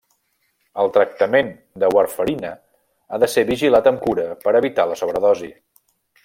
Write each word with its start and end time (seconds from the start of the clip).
El 0.83 0.87
tractament 0.95 1.51
de 1.83 1.91
warfarina 1.95 2.53
ha 3.09 3.21
de 3.25 3.29
ser 3.35 3.45
vigilat 3.53 3.91
amb 3.93 4.03
cura 4.07 4.27
per 4.47 4.55
evitar 4.63 4.89
la 4.93 4.99
sobredosi. 5.05 5.53